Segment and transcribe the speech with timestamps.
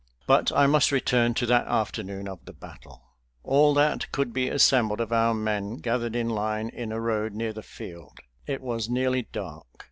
[0.25, 3.03] But I must return to that afternoon of the battle.
[3.43, 7.53] All that could be assembled of our men gathered in line in a road near
[7.53, 8.17] the field.
[8.47, 9.67] It was nearly dark.